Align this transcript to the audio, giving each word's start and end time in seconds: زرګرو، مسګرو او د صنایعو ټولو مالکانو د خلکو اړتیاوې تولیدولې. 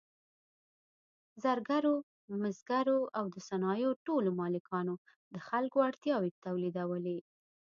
زرګرو، 1.43 1.95
مسګرو 2.41 2.99
او 3.17 3.25
د 3.33 3.35
صنایعو 3.47 3.99
ټولو 4.05 4.29
مالکانو 4.41 4.95
د 5.33 5.35
خلکو 5.47 5.77
اړتیاوې 5.89 6.29
تولیدولې. 6.45 7.17